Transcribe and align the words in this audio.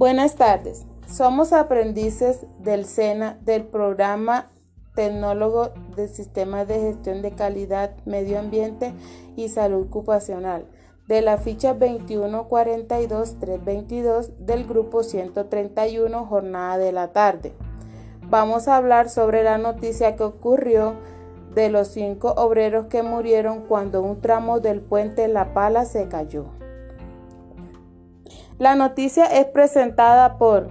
Buenas 0.00 0.36
tardes. 0.36 0.86
Somos 1.06 1.52
aprendices 1.52 2.46
del 2.58 2.86
SENA 2.86 3.36
del 3.42 3.64
programa 3.64 4.46
Tecnólogo 4.94 5.72
de 5.94 6.08
Sistemas 6.08 6.66
de 6.66 6.80
Gestión 6.80 7.20
de 7.20 7.32
Calidad, 7.32 7.90
Medio 8.06 8.38
Ambiente 8.38 8.94
y 9.36 9.50
Salud 9.50 9.88
Ocupacional 9.88 10.64
de 11.06 11.20
la 11.20 11.36
ficha 11.36 11.78
2142-322 11.78 14.28
del 14.38 14.66
grupo 14.66 15.02
131 15.02 16.24
jornada 16.24 16.78
de 16.78 16.92
la 16.92 17.08
tarde. 17.08 17.52
Vamos 18.22 18.68
a 18.68 18.78
hablar 18.78 19.10
sobre 19.10 19.42
la 19.42 19.58
noticia 19.58 20.16
que 20.16 20.22
ocurrió 20.22 20.94
de 21.54 21.68
los 21.68 21.88
cinco 21.88 22.32
obreros 22.38 22.86
que 22.86 23.02
murieron 23.02 23.66
cuando 23.66 24.00
un 24.00 24.22
tramo 24.22 24.60
del 24.60 24.80
puente 24.80 25.28
La 25.28 25.52
Pala 25.52 25.84
se 25.84 26.08
cayó. 26.08 26.58
La 28.60 28.74
noticia 28.74 29.24
es 29.24 29.46
presentada 29.46 30.36
por 30.36 30.68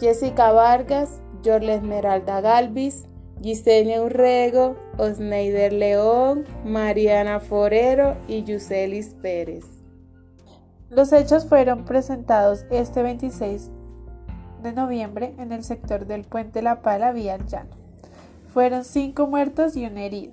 Jessica 0.00 0.50
Vargas, 0.50 1.20
Jorle 1.44 1.76
Esmeralda 1.76 2.40
Galvis, 2.40 3.04
Gisenia 3.40 4.02
Urrego, 4.02 4.74
Osneider 4.98 5.72
León, 5.72 6.44
Mariana 6.64 7.38
Forero 7.38 8.16
y 8.26 8.42
Yuselis 8.42 9.14
Pérez. 9.22 9.64
Los 10.90 11.12
hechos 11.12 11.46
fueron 11.46 11.84
presentados 11.84 12.66
este 12.72 13.04
26 13.04 13.70
de 14.64 14.72
noviembre 14.72 15.36
en 15.38 15.52
el 15.52 15.62
sector 15.62 16.06
del 16.06 16.24
puente 16.24 16.60
La 16.60 16.82
Pala 16.82 17.12
vía 17.12 17.38
llano. 17.46 17.70
Fueron 18.52 18.84
cinco 18.84 19.28
muertos 19.28 19.76
y 19.76 19.86
un 19.86 19.96
herido, 19.96 20.32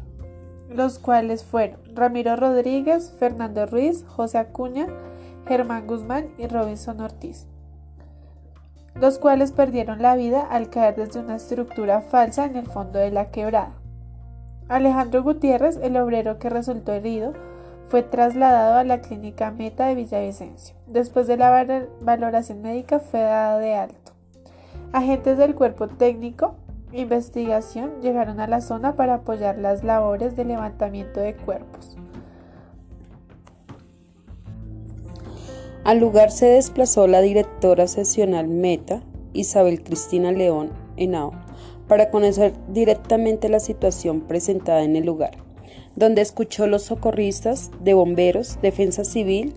los 0.68 0.98
cuales 0.98 1.44
fueron 1.44 1.82
Ramiro 1.94 2.36
Rodríguez, 2.36 3.14
Fernando 3.20 3.68
Ruiz, 3.68 4.06
José 4.08 4.40
Acuña, 4.40 4.88
Germán 5.48 5.88
Guzmán 5.88 6.28
y 6.38 6.48
Robinson 6.48 7.02
Ortiz 7.02 7.48
los 9.00 9.18
cuales 9.18 9.52
perdieron 9.52 10.02
la 10.02 10.16
vida 10.16 10.42
al 10.42 10.70
caer 10.70 10.96
desde 10.96 11.20
una 11.20 11.36
estructura 11.36 12.02
falsa 12.02 12.46
en 12.46 12.56
el 12.56 12.66
fondo 12.66 13.00
de 13.00 13.12
la 13.12 13.32
quebrada. 13.32 13.72
Alejandro 14.68 15.24
Gutiérrez, 15.24 15.78
el 15.82 15.98
obrero 15.98 16.38
que 16.38 16.50
resultó 16.50 16.94
herido, 16.94 17.34
fue 17.88 18.04
trasladado 18.04 18.76
a 18.76 18.84
la 18.84 19.02
clínica 19.02 19.52
Meta 19.52 19.88
de 19.88 19.96
Villavicencio. 19.96 20.76
Después 20.86 21.26
de 21.28 21.38
la 21.38 21.66
valoración 22.02 22.62
médica 22.62 23.00
fue 23.00 23.22
dado 23.22 23.60
de 23.60 23.74
alto. 23.74 24.12
Agentes 24.92 25.38
del 25.38 25.56
cuerpo 25.56 25.88
técnico 25.88 26.56
investigación 26.92 28.02
llegaron 28.02 28.40
a 28.40 28.48
la 28.48 28.62
zona 28.62 28.96
para 28.96 29.16
apoyar 29.16 29.60
las 29.60 29.84
labores 29.84 30.36
de 30.36 30.46
levantamiento 30.46 31.20
de 31.20 31.36
cuerpos. 31.36 31.98
Al 35.86 36.00
lugar 36.00 36.32
se 36.32 36.46
desplazó 36.46 37.08
la 37.08 37.22
directora 37.22 37.88
sesional 37.88 38.48
Meta, 38.48 39.02
Isabel 39.34 39.82
Cristina 39.82 40.32
León 40.32 40.72
Henao, 40.98 41.32
para 41.88 42.12
conocer 42.12 42.54
directamente 42.68 43.48
la 43.48 43.62
situación 43.62 44.22
presentada 44.22 44.84
en 44.84 44.98
el 44.98 45.06
lugar, 45.06 45.32
donde 45.96 46.22
escuchó 46.22 46.68
los 46.68 46.84
socorristas 46.84 47.72
de 47.82 47.94
bomberos, 47.94 48.60
defensa 48.62 49.06
civil 49.06 49.54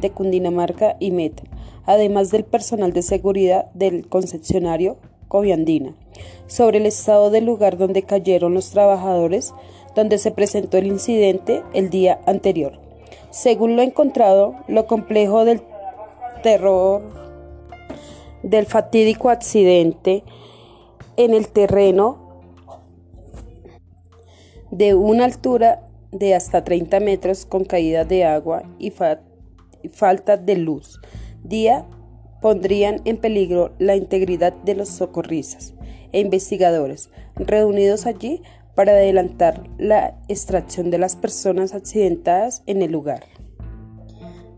de 0.00 0.10
Cundinamarca 0.10 0.96
y 0.98 1.12
Meta, 1.12 1.44
además 1.86 2.30
del 2.30 2.44
personal 2.44 2.92
de 2.92 3.02
seguridad 3.02 3.70
del 3.72 4.08
concesionario 4.08 4.98
Coviandina, 5.28 5.94
sobre 6.48 6.78
el 6.78 6.86
estado 6.86 7.30
del 7.30 7.44
lugar 7.44 7.78
donde 7.78 8.02
cayeron 8.02 8.54
los 8.54 8.70
trabajadores, 8.70 9.54
donde 9.94 10.18
se 10.18 10.32
presentó 10.32 10.78
el 10.78 10.88
incidente 10.88 11.62
el 11.74 11.90
día 11.90 12.20
anterior. 12.26 12.89
Según 13.30 13.76
lo 13.76 13.82
encontrado, 13.82 14.56
lo 14.68 14.86
complejo 14.86 15.44
del 15.44 15.62
terror 16.42 17.02
del 18.42 18.66
fatídico 18.66 19.30
accidente 19.30 20.24
en 21.16 21.34
el 21.34 21.48
terreno 21.48 22.42
de 24.70 24.94
una 24.94 25.24
altura 25.24 25.82
de 26.12 26.34
hasta 26.34 26.64
30 26.64 27.00
metros 27.00 27.44
con 27.44 27.64
caída 27.64 28.04
de 28.04 28.24
agua 28.24 28.62
y, 28.78 28.92
falta 29.90 30.36
de 30.36 30.56
luz. 30.56 31.00
Día 31.44 31.86
pondrían 32.40 33.00
en 33.04 33.18
peligro 33.18 33.72
la 33.78 33.96
integridad 33.96 34.52
de 34.52 34.74
los 34.74 34.88
socorristas 34.88 35.74
e 36.12 36.20
investigadores 36.20 37.10
reunidos 37.36 38.06
allí 38.06 38.42
para 38.74 38.92
adelantar 38.92 39.62
la 39.78 40.14
extracción 40.28 40.90
de 40.90 40.98
las 40.98 41.16
personas 41.16 41.74
accidentadas 41.74 42.62
en 42.66 42.82
el 42.82 42.92
lugar. 42.92 43.24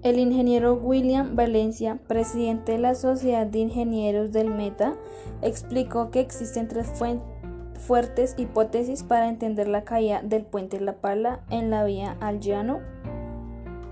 El 0.03 0.19
ingeniero 0.19 0.75
William 0.75 1.37
Valencia, 1.37 1.99
presidente 2.09 2.73
de 2.73 2.79
la 2.79 2.97
Sociedad 2.97 3.47
de 3.47 3.61
Ingenieros 3.61 4.33
del 4.33 4.51
Meta, 4.51 4.95
explicó 5.43 6.11
que 6.11 6.19
existen 6.21 6.67
tres 6.67 6.89
fuertes 7.79 8.35
hipótesis 8.37 9.05
para 9.05 9.29
entender 9.29 9.69
la 9.69 9.85
caída 9.85 10.21
del 10.23 10.45
puente 10.45 10.81
La 10.81 10.95
Pala 10.95 11.41
en 11.51 11.71
la 11.71 11.85
vía 11.85 12.17
al 12.21 12.41
llano 12.41 12.81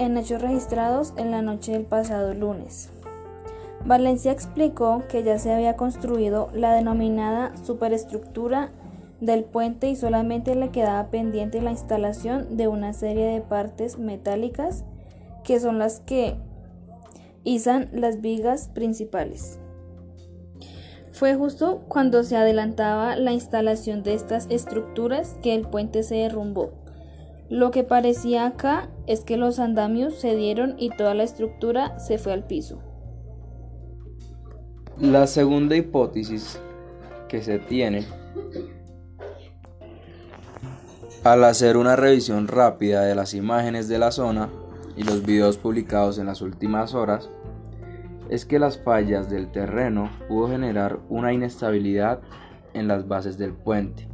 en 0.00 0.16
hechos 0.16 0.40
registrados 0.40 1.12
en 1.16 1.30
la 1.30 1.42
noche 1.42 1.72
del 1.72 1.84
pasado 1.84 2.34
lunes. 2.34 2.90
Valencia 3.84 4.32
explicó 4.32 5.04
que 5.08 5.22
ya 5.22 5.38
se 5.38 5.52
había 5.52 5.76
construido 5.76 6.48
la 6.54 6.74
denominada 6.74 7.52
superestructura 7.64 8.70
del 9.20 9.44
puente 9.44 9.88
y 9.88 9.96
solamente 9.96 10.54
le 10.54 10.70
quedaba 10.70 11.10
pendiente 11.10 11.60
la 11.60 11.70
instalación 11.70 12.56
de 12.56 12.68
una 12.68 12.92
serie 12.92 13.26
de 13.26 13.40
partes 13.40 13.98
metálicas 13.98 14.84
que 15.44 15.60
son 15.60 15.78
las 15.78 16.00
que 16.00 16.36
izan 17.44 17.88
las 17.92 18.20
vigas 18.20 18.68
principales. 18.68 19.58
Fue 21.12 21.34
justo 21.34 21.82
cuando 21.88 22.22
se 22.22 22.36
adelantaba 22.36 23.16
la 23.16 23.32
instalación 23.32 24.02
de 24.02 24.14
estas 24.14 24.46
estructuras 24.48 25.36
que 25.42 25.54
el 25.54 25.66
puente 25.66 26.02
se 26.02 26.16
derrumbó. 26.16 26.70
Lo 27.48 27.72
que 27.72 27.82
parecía 27.82 28.46
acá 28.46 28.88
es 29.06 29.22
que 29.22 29.36
los 29.36 29.58
andamios 29.58 30.14
se 30.14 30.36
dieron 30.36 30.76
y 30.78 30.90
toda 30.90 31.14
la 31.14 31.24
estructura 31.24 31.98
se 31.98 32.16
fue 32.16 32.32
al 32.32 32.44
piso. 32.44 32.80
La 34.98 35.26
segunda 35.26 35.76
hipótesis 35.76 36.60
que 37.28 37.42
se 37.42 37.58
tiene 37.58 38.04
al 41.24 41.44
hacer 41.44 41.76
una 41.76 41.96
revisión 41.96 42.48
rápida 42.48 43.02
de 43.02 43.14
las 43.14 43.34
imágenes 43.34 43.88
de 43.88 43.98
la 43.98 44.10
zona 44.10 44.48
y 44.96 45.02
los 45.02 45.22
videos 45.22 45.58
publicados 45.58 46.18
en 46.18 46.24
las 46.26 46.40
últimas 46.40 46.94
horas 46.94 47.28
es 48.30 48.46
que 48.46 48.58
las 48.58 48.78
fallas 48.78 49.28
del 49.28 49.50
terreno 49.50 50.08
pudo 50.28 50.48
generar 50.48 50.98
una 51.10 51.34
inestabilidad 51.34 52.20
en 52.72 52.88
las 52.88 53.06
bases 53.06 53.36
del 53.36 53.52
puente. 53.52 54.08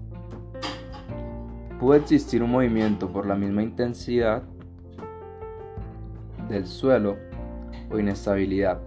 Pudo 1.78 1.94
existir 1.94 2.42
un 2.42 2.50
movimiento 2.50 3.12
por 3.12 3.26
la 3.26 3.36
misma 3.36 3.62
intensidad 3.62 4.42
del 6.48 6.66
suelo 6.66 7.18
o 7.90 7.98
inestabilidad 8.00 8.80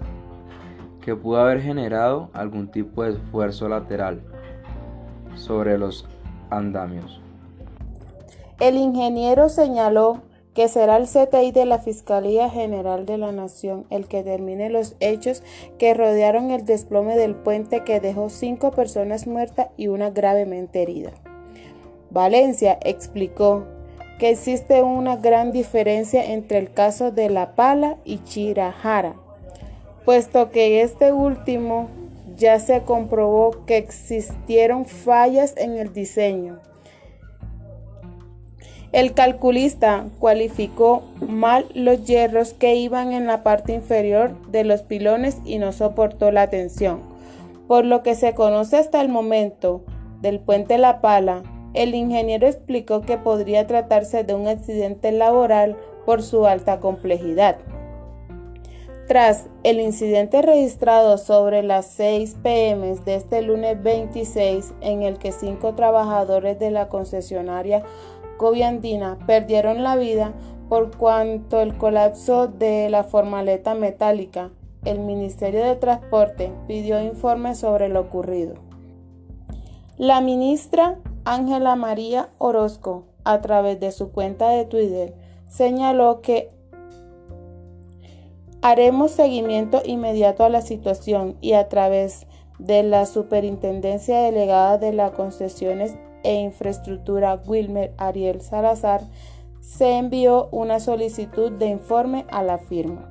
que 1.00 1.16
pudo 1.16 1.40
haber 1.40 1.62
generado 1.62 2.30
algún 2.34 2.69
tipo 2.69 3.03
de 3.03 3.12
esfuerzo 3.12 3.69
lateral 3.69 4.22
sobre 5.36 5.78
los 5.78 6.06
andamios. 6.50 7.22
El 8.59 8.75
ingeniero 8.75 9.47
señaló 9.47 10.22
que 10.53 10.68
será 10.68 10.97
el 10.97 11.08
CTI 11.08 11.53
de 11.53 11.66
la 11.66 11.80
Fiscalía 11.80 12.50
General 12.50 13.06
de 13.06 13.18
la 13.18 13.31
Nación 13.31 13.86
el 13.90 14.09
que 14.09 14.18
determine 14.18 14.70
los 14.70 14.97
hechos 15.00 15.44
que 15.78 15.94
rodearon 15.94 16.52
el 16.52 16.66
desplome 16.66 17.16
del 17.16 17.36
puente 17.36 17.86
que 17.86 18.02
dejó 18.02 18.30
cinco 18.30 18.72
personas 18.72 19.28
muertas 19.28 19.68
y 19.78 19.88
una 19.88 20.09
gravemente 20.09 20.81
herida. 20.81 21.12
Valencia 22.09 22.78
explicó 22.84 23.64
que 24.18 24.31
existe 24.31 24.84
una 24.84 25.16
gran 25.16 25.53
diferencia 25.53 26.25
entre 26.25 26.58
el 26.58 26.74
caso 26.74 27.12
de 27.12 27.30
La 27.30 27.56
Pala 27.56 27.96
y 28.03 28.22
Chirajara, 28.25 29.16
puesto 30.04 30.51
que 30.51 30.81
este 30.81 31.13
último 31.13 31.88
ya 32.36 32.60
se 32.60 32.81
comprobó 32.81 33.66
que 33.66 33.78
existieron 33.78 34.84
fallas 34.84 35.56
en 35.56 35.78
el 35.78 35.94
diseño 35.94 36.60
el 38.91 39.13
calculista 39.13 40.06
cualificó 40.19 41.03
mal 41.27 41.65
los 41.75 42.06
hierros 42.06 42.53
que 42.53 42.75
iban 42.75 43.13
en 43.13 43.27
la 43.27 43.44
parte 43.44 43.74
inferior 43.74 44.31
de 44.47 44.63
los 44.63 44.81
pilones 44.81 45.38
y 45.45 45.59
no 45.59 45.71
soportó 45.71 46.31
la 46.31 46.50
tensión. 46.50 47.01
Por 47.68 47.86
lo 47.86 48.01
que 48.01 48.15
se 48.15 48.33
conoce 48.33 48.77
hasta 48.77 49.00
el 49.01 49.09
momento 49.09 49.81
del 50.21 50.39
puente 50.39 50.80
La 50.80 51.01
Pala, 51.01 51.44
el 51.75 51.94
ingeniero 51.94 52.47
explicó 52.47 53.01
que 53.01 53.18
podría 53.18 53.68
tratarse 53.68 54.24
de 54.24 54.33
un 54.33 54.47
accidente 54.47 55.12
laboral 55.12 55.77
por 56.06 56.24
su 56.24 56.47
alta 56.47 56.80
complejidad. 56.80 57.57
Tras 59.07 59.47
el 59.63 59.80
incidente 59.80 60.41
registrado 60.41 61.18
sobre 61.18 61.63
las 61.63 61.88
6 61.88 62.38
pm 62.44 62.95
de 63.06 63.15
este 63.15 63.41
lunes 63.41 63.81
26, 63.81 64.74
en 64.81 65.01
el 65.01 65.18
que 65.18 65.31
cinco 65.31 65.74
trabajadores 65.74 66.59
de 66.59 66.69
la 66.69 66.89
concesionaria 66.89 67.83
Coviandina 68.39 69.19
perdieron 69.27 69.83
la 69.83 69.97
vida 69.97 70.33
por 70.69 70.95
cuanto 70.95 71.59
el 71.59 71.77
colapso 71.77 72.47
de 72.47 72.89
la 72.89 73.03
formaleta 73.03 73.75
metálica 73.75 74.51
el 74.86 75.00
Ministerio 75.00 75.65
de 75.65 75.75
Transporte 75.75 76.50
pidió 76.65 77.03
informes 77.03 77.59
sobre 77.59 77.89
lo 77.89 78.00
ocurrido. 78.00 78.53
La 79.97 80.21
ministra 80.21 81.00
Ángela 81.25 81.75
María 81.75 82.30
Orozco, 82.38 83.03
a 83.25 83.41
través 83.41 83.81
de 83.81 83.91
su 83.91 84.13
cuenta 84.13 84.50
de 84.51 84.63
Twitter, 84.63 85.13
señaló 85.50 86.21
que 86.21 86.50
haremos 88.62 89.12
seguimiento 89.12 89.81
inmediato 89.83 90.45
a 90.45 90.50
la 90.50 90.62
situación 90.62 91.36
y 91.41 91.53
a 91.53 91.68
través 91.68 92.25
de 92.57 92.83
la 92.83 93.06
Superintendencia 93.06 94.21
Delegada 94.21 94.77
de 94.77 94.94
las 94.94 95.12
Concesiones 95.12 95.97
e 96.24 96.36
Infraestructura 96.42 97.42
Wilmer 97.45 97.94
Ariel 97.98 98.42
Salazar, 98.42 99.01
se 99.62 99.98
envió 99.98 100.50
una 100.51 100.80
solicitud 100.80 101.51
de 101.51 101.68
informe 101.68 102.25
a 102.30 102.42
la 102.44 102.57
firma. 102.57 103.10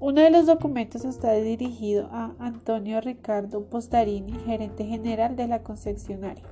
Uno 0.00 0.20
de 0.20 0.30
los 0.30 0.46
documentos 0.46 1.04
está 1.04 1.32
dirigido 1.32 2.08
a 2.12 2.32
Antonio 2.38 3.00
Ricardo 3.00 3.64
Postarini, 3.64 4.32
gerente 4.46 4.84
general 4.84 5.34
de 5.34 5.48
la 5.48 5.64
concesionaria, 5.64 6.44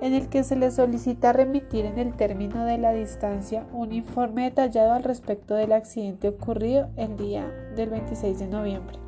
en 0.00 0.12
el 0.12 0.28
que 0.28 0.42
se 0.42 0.56
le 0.56 0.72
solicita 0.72 1.32
remitir 1.32 1.84
en 1.84 1.98
el 1.98 2.16
término 2.16 2.64
de 2.64 2.78
la 2.78 2.92
distancia 2.92 3.64
un 3.72 3.92
informe 3.92 4.42
detallado 4.42 4.92
al 4.92 5.04
respecto 5.04 5.54
del 5.54 5.72
accidente 5.72 6.28
ocurrido 6.28 6.90
el 6.96 7.16
día 7.16 7.48
del 7.76 7.90
26 7.90 8.40
de 8.40 8.48
noviembre, 8.48 8.98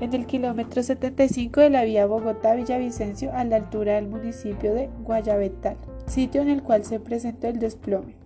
en 0.00 0.12
el 0.14 0.26
kilómetro 0.26 0.82
75 0.82 1.60
de 1.60 1.70
la 1.70 1.84
vía 1.84 2.06
Bogotá-Villavicencio 2.06 3.32
a 3.32 3.44
la 3.44 3.56
altura 3.56 3.94
del 3.94 4.08
municipio 4.08 4.74
de 4.74 4.90
Guayabetal, 5.02 5.76
sitio 6.06 6.42
en 6.42 6.48
el 6.48 6.62
cual 6.62 6.84
se 6.84 7.00
presentó 7.00 7.48
el 7.48 7.58
desplome. 7.58 8.16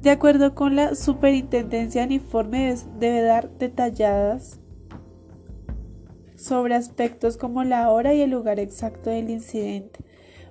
De 0.00 0.10
acuerdo 0.10 0.54
con 0.54 0.74
la 0.76 0.94
superintendencia, 0.94 2.04
el 2.04 2.12
informe 2.12 2.74
debe 2.98 3.22
dar 3.22 3.50
detalladas 3.50 4.58
sobre 6.36 6.74
aspectos 6.74 7.36
como 7.36 7.62
la 7.62 7.88
hora 7.90 8.12
y 8.14 8.20
el 8.20 8.30
lugar 8.30 8.58
exacto 8.58 9.10
del 9.10 9.30
incidente, 9.30 10.00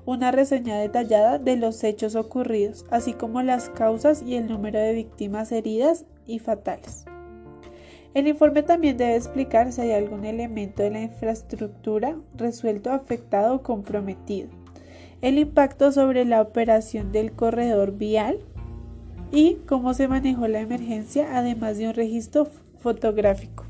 una 0.06 0.32
reseña 0.32 0.78
detallada 0.78 1.38
de 1.38 1.58
los 1.58 1.84
hechos 1.84 2.16
ocurridos, 2.16 2.86
así 2.92 3.14
como 3.14 3.42
las 3.44 3.70
causas 3.70 4.24
y 4.26 4.36
el 4.36 4.48
número 4.48 4.80
de 4.80 4.94
víctimas 4.94 5.52
heridas 5.52 6.06
y 6.26 6.40
fatales. 6.40 7.06
El 8.14 8.28
informe 8.28 8.62
también 8.64 8.98
debe 8.98 9.16
explicar 9.16 9.72
si 9.72 9.82
hay 9.82 9.92
algún 9.92 10.26
elemento 10.26 10.84
de 10.84 10.92
la 10.92 11.02
infraestructura 11.02 12.18
resuelto, 12.36 12.92
afectado 12.92 13.56
o 13.56 13.64
comprometido, 13.64 14.50
el 15.22 15.38
impacto 15.38 15.92
sobre 15.92 16.26
la 16.26 16.42
operación 16.42 17.12
del 17.12 17.32
corredor 17.32 17.98
vial, 17.98 18.40
y 19.32 19.56
cómo 19.66 19.94
se 19.94 20.08
manejó 20.08 20.48
la 20.48 20.60
emergencia, 20.60 21.38
además 21.38 21.78
de 21.78 21.88
un 21.88 21.94
registro 21.94 22.48
fotográfico. 22.80 23.64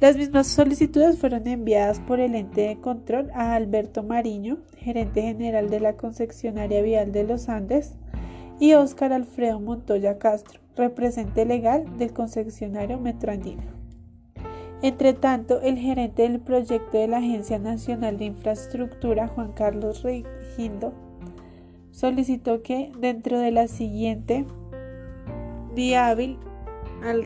Las 0.00 0.16
mismas 0.16 0.46
solicitudes 0.46 1.18
fueron 1.18 1.46
enviadas 1.46 2.00
por 2.00 2.20
el 2.20 2.34
ente 2.34 2.68
de 2.68 2.76
control 2.76 3.30
a 3.34 3.54
Alberto 3.54 4.02
Mariño, 4.02 4.58
gerente 4.76 5.22
general 5.22 5.70
de 5.70 5.80
la 5.80 5.94
concesionaria 5.94 6.82
vial 6.82 7.12
de 7.12 7.24
los 7.24 7.48
Andes, 7.48 7.94
y 8.58 8.74
Óscar 8.74 9.12
Alfredo 9.12 9.60
Montoya 9.60 10.18
Castro, 10.18 10.60
representante 10.76 11.44
legal 11.44 11.96
del 11.98 12.12
concesionario 12.12 12.98
Metroandino. 12.98 13.62
Entre 14.82 15.14
tanto, 15.14 15.60
el 15.62 15.78
gerente 15.78 16.22
del 16.22 16.40
proyecto 16.40 16.98
de 16.98 17.08
la 17.08 17.18
Agencia 17.18 17.58
Nacional 17.58 18.18
de 18.18 18.26
Infraestructura, 18.26 19.28
Juan 19.28 19.52
Carlos 19.52 20.02
Regindo, 20.02 20.92
solicitó 21.92 22.62
que 22.62 22.92
dentro 22.98 23.38
de 23.38 23.50
la 23.52 23.68
siguiente 23.68 24.44
hábil 25.96 26.38
al, 27.02 27.24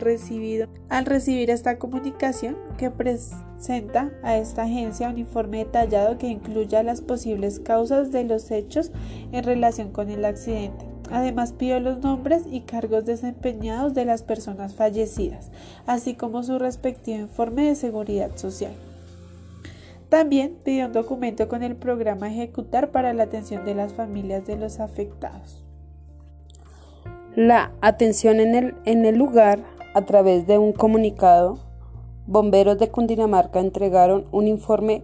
al 0.89 1.05
recibir 1.05 1.49
esta 1.49 1.77
comunicación 1.77 2.57
que 2.77 2.89
presenta 2.89 4.11
a 4.23 4.37
esta 4.37 4.63
agencia 4.63 5.09
un 5.09 5.17
informe 5.17 5.59
detallado 5.59 6.17
que 6.17 6.27
incluya 6.27 6.83
las 6.83 7.01
posibles 7.01 7.59
causas 7.59 8.11
de 8.11 8.23
los 8.25 8.51
hechos 8.51 8.91
en 9.31 9.43
relación 9.43 9.91
con 9.91 10.09
el 10.09 10.25
accidente. 10.25 10.90
Además 11.11 11.53
pidió 11.53 11.79
los 11.79 11.99
nombres 11.99 12.43
y 12.49 12.61
cargos 12.61 13.05
desempeñados 13.05 13.93
de 13.93 14.05
las 14.05 14.23
personas 14.23 14.73
fallecidas, 14.73 15.51
así 15.85 16.13
como 16.15 16.43
su 16.43 16.57
respectivo 16.57 17.19
informe 17.19 17.67
de 17.67 17.75
seguridad 17.75 18.35
social. 18.37 18.73
También 20.09 20.57
pidió 20.63 20.87
un 20.87 20.93
documento 20.93 21.47
con 21.47 21.63
el 21.63 21.75
programa 21.75 22.29
ejecutar 22.29 22.91
para 22.91 23.13
la 23.13 23.23
atención 23.23 23.63
de 23.65 23.75
las 23.75 23.93
familias 23.93 24.45
de 24.45 24.57
los 24.57 24.79
afectados. 24.79 25.63
La 27.35 27.71
atención 27.79 28.41
en 28.41 28.55
el, 28.55 28.75
en 28.85 29.05
el 29.05 29.15
lugar, 29.15 29.59
a 29.93 30.01
través 30.01 30.47
de 30.47 30.57
un 30.57 30.73
comunicado, 30.73 31.59
bomberos 32.27 32.77
de 32.77 32.89
Cundinamarca 32.89 33.59
entregaron 33.59 34.25
un 34.31 34.47
informe 34.47 35.03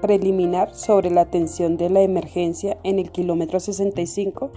preliminar 0.00 0.74
sobre 0.74 1.10
la 1.10 1.22
atención 1.22 1.76
de 1.76 1.90
la 1.90 2.02
emergencia 2.02 2.76
en 2.82 2.98
el 2.98 3.10
kilómetro 3.10 3.58
65. 3.58 4.52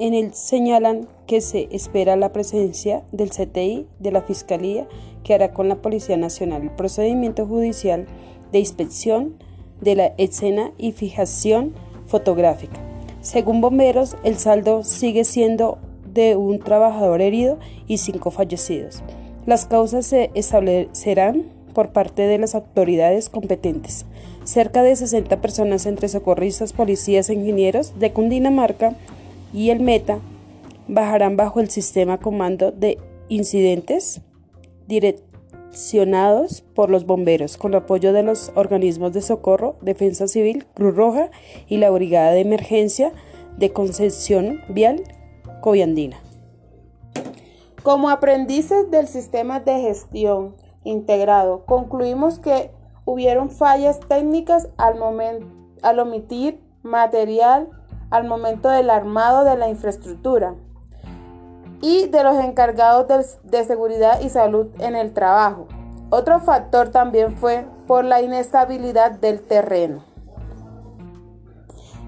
En 0.00 0.14
el 0.14 0.32
señalan 0.32 1.06
que 1.26 1.42
se 1.42 1.68
espera 1.70 2.16
la 2.16 2.32
presencia 2.32 3.02
del 3.12 3.28
CTI 3.28 3.86
de 3.98 4.10
la 4.10 4.22
Fiscalía 4.22 4.88
que 5.24 5.34
hará 5.34 5.52
con 5.52 5.68
la 5.68 5.82
Policía 5.82 6.16
Nacional 6.16 6.62
el 6.62 6.70
procedimiento 6.70 7.46
judicial 7.46 8.06
de 8.50 8.60
inspección 8.60 9.34
de 9.82 9.96
la 9.96 10.06
escena 10.16 10.72
y 10.78 10.92
fijación 10.92 11.74
fotográfica. 12.06 12.80
Según 13.20 13.60
bomberos, 13.60 14.16
el 14.24 14.38
saldo 14.38 14.84
sigue 14.84 15.24
siendo 15.24 15.76
de 16.10 16.34
un 16.34 16.60
trabajador 16.60 17.20
herido 17.20 17.58
y 17.86 17.98
cinco 17.98 18.30
fallecidos. 18.30 19.02
Las 19.44 19.66
causas 19.66 20.06
se 20.06 20.30
establecerán 20.32 21.44
por 21.74 21.92
parte 21.92 22.22
de 22.22 22.38
las 22.38 22.54
autoridades 22.54 23.28
competentes. 23.28 24.06
Cerca 24.44 24.82
de 24.82 24.96
60 24.96 25.42
personas 25.42 25.84
entre 25.84 26.08
socorristas, 26.08 26.72
policías 26.72 27.28
e 27.28 27.34
ingenieros 27.34 27.98
de 28.00 28.12
Cundinamarca 28.14 28.94
y 29.52 29.70
el 29.70 29.80
Meta 29.80 30.18
bajarán 30.88 31.36
bajo 31.36 31.60
el 31.60 31.70
sistema 31.70 32.18
comando 32.18 32.72
de 32.72 32.98
incidentes 33.28 34.20
direccionados 34.86 36.62
por 36.62 36.90
los 36.90 37.06
bomberos 37.06 37.56
con 37.56 37.74
apoyo 37.74 38.12
de 38.12 38.22
los 38.22 38.50
organismos 38.54 39.12
de 39.12 39.22
socorro, 39.22 39.76
Defensa 39.82 40.26
Civil, 40.26 40.66
Cruz 40.74 40.96
Roja 40.96 41.30
y 41.68 41.78
la 41.78 41.90
Brigada 41.90 42.32
de 42.32 42.40
Emergencia 42.40 43.12
de 43.56 43.72
Concesión 43.72 44.60
Vial 44.68 45.02
Coviandina. 45.60 46.20
Como 47.82 48.10
aprendices 48.10 48.90
del 48.90 49.06
sistema 49.06 49.60
de 49.60 49.80
gestión 49.80 50.54
integrado, 50.84 51.64
concluimos 51.66 52.38
que 52.38 52.70
hubieron 53.04 53.50
fallas 53.50 54.00
técnicas 54.00 54.68
al, 54.76 54.98
al 55.82 55.98
omitir 55.98 56.60
material 56.82 57.68
al 58.10 58.24
momento 58.24 58.68
del 58.68 58.90
armado 58.90 59.44
de 59.44 59.56
la 59.56 59.68
infraestructura 59.68 60.54
y 61.80 62.08
de 62.08 62.24
los 62.24 62.36
encargados 62.36 63.06
de 63.42 63.64
seguridad 63.64 64.20
y 64.20 64.28
salud 64.28 64.66
en 64.78 64.96
el 64.96 65.12
trabajo. 65.12 65.66
Otro 66.10 66.40
factor 66.40 66.90
también 66.90 67.36
fue 67.36 67.64
por 67.86 68.04
la 68.04 68.20
inestabilidad 68.20 69.12
del 69.12 69.40
terreno. 69.40 70.02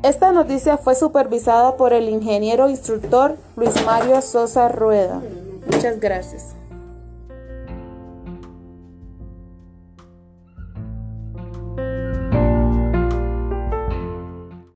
Esta 0.03 0.33
noticia 0.33 0.77
fue 0.77 0.97
supervisada 0.97 1.77
por 1.77 1.93
el 1.93 2.09
ingeniero 2.09 2.69
instructor 2.69 3.37
Luis 3.55 3.85
Mario 3.87 4.21
Sosa 4.21 4.69
Rueda. 4.69 5.23
Muchas 5.71 6.01
gracias. 6.01 6.57